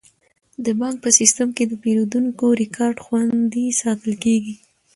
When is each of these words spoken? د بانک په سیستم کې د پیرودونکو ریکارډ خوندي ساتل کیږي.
د 0.65 0.67
بانک 0.79 0.97
په 1.03 1.09
سیستم 1.19 1.47
کې 1.55 1.63
د 1.67 1.73
پیرودونکو 1.83 2.45
ریکارډ 2.61 2.97
خوندي 3.05 3.65
ساتل 3.81 4.13
کیږي. 4.23 4.55